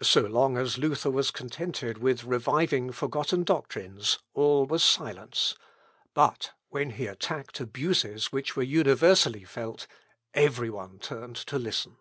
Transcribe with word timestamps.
So 0.00 0.22
long 0.22 0.56
as 0.56 0.78
Luther 0.78 1.10
was 1.10 1.30
contented 1.30 1.98
with 1.98 2.24
reviving 2.24 2.90
forgotten 2.90 3.44
doctrines, 3.44 4.18
all 4.32 4.64
was 4.64 4.82
silence; 4.82 5.56
but 6.14 6.52
when 6.70 6.92
he 6.92 7.06
attacked 7.06 7.60
abuses 7.60 8.32
which 8.32 8.56
were 8.56 8.62
universally 8.62 9.44
felt, 9.44 9.86
every 10.32 10.70
one 10.70 10.98
turned 11.00 11.36
to 11.36 11.58
listen. 11.58 11.98